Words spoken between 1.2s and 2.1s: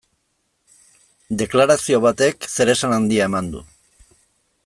Deklarazio